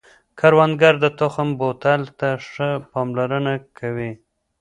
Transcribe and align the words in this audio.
کروندګر 0.39 0.93
د 1.03 1.05
تخم 1.19 1.47
بوتل 1.59 2.01
ته 2.19 2.29
ښه 2.49 2.69
پاملرنه 2.91 3.53
کوي 3.77 4.11